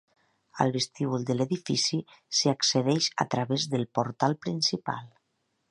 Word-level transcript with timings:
Al 0.63 0.71
vestíbul 0.75 1.27
de 1.27 1.35
l'edifici 1.35 1.99
s'hi 2.39 2.51
accedeix 2.53 3.13
a 3.27 3.29
través 3.35 3.69
del 3.75 3.87
portal 3.99 4.39
principal. 4.47 5.05